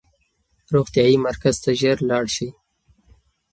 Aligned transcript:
روغتیايي 0.73 1.17
مرکز 1.27 1.55
ته 1.63 1.69
ژر 1.79 1.97
لاړ 2.09 2.25
شئ. 2.35 2.49